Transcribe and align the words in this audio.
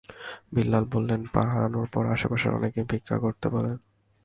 বিল্লাল 0.53 0.85
বলেন, 0.85 1.21
পা 1.33 1.41
হারানোর 1.51 1.87
পর 1.93 2.03
আশপাশের 2.05 2.51
অনেকেই 2.53 2.85
ভিক্ষা 2.91 3.17
করতে 3.19 3.47
বলেন। 3.49 3.77